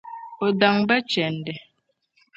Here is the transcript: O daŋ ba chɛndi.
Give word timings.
O 0.45 0.47
daŋ 0.59 0.75
ba 0.87 0.95
chɛndi. 1.11 1.53